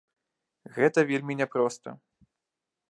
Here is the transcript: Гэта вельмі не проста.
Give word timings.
Гэта 0.77 0.99
вельмі 1.11 1.33
не 1.41 1.47
проста. 1.57 1.89